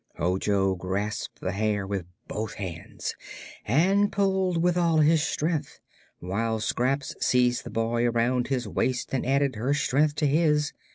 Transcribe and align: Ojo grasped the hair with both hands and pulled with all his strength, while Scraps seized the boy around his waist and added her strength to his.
Ojo 0.17 0.73
grasped 0.73 1.41
the 1.41 1.51
hair 1.51 1.85
with 1.85 2.07
both 2.27 2.55
hands 2.55 3.15
and 3.65 4.11
pulled 4.11 4.57
with 4.57 4.75
all 4.75 4.97
his 4.97 5.21
strength, 5.21 5.79
while 6.17 6.59
Scraps 6.59 7.15
seized 7.19 7.65
the 7.65 7.69
boy 7.69 8.05
around 8.09 8.47
his 8.47 8.67
waist 8.67 9.13
and 9.13 9.23
added 9.23 9.57
her 9.57 9.75
strength 9.75 10.15
to 10.15 10.25
his. 10.25 10.73